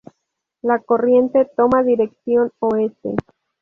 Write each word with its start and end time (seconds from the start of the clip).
La 0.63 0.79
corriente 0.79 1.45
toma 1.55 1.83
dirección 1.83 2.51
oeste. 2.57 3.13